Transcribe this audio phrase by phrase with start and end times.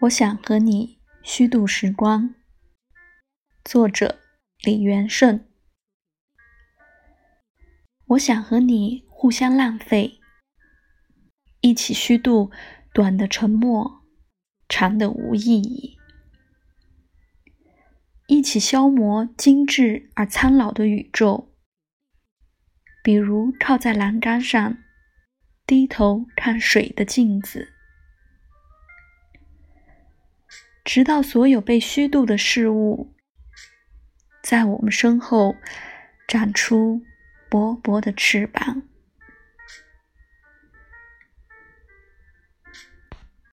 [0.00, 2.34] 我想和你虚度时光。
[3.64, 4.20] 作者
[4.60, 5.46] 李元胜。
[8.08, 10.20] 我想和你互相浪费，
[11.60, 12.50] 一起虚度
[12.92, 14.04] 短的沉默，
[14.68, 15.96] 长的无意义；
[18.26, 21.54] 一起消磨精致而苍老的宇宙，
[23.02, 24.76] 比如靠在栏杆上，
[25.64, 27.73] 低头看水的镜子。
[30.84, 33.14] 直到所有被虚度的事物，
[34.42, 35.56] 在我们身后
[36.28, 37.00] 长出
[37.48, 38.82] 薄薄的翅膀。